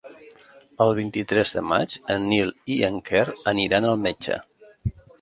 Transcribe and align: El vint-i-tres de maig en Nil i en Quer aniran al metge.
El 0.85 0.93
vint-i-tres 0.99 1.53
de 1.59 1.63
maig 1.73 1.95
en 2.15 2.27
Nil 2.33 2.51
i 2.79 2.81
en 2.91 3.01
Quer 3.13 3.25
aniran 3.55 3.93
al 3.95 4.05
metge. 4.09 4.43